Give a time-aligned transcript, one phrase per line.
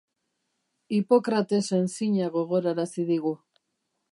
[0.99, 3.35] Hipokratesen zina gogorarazi digu.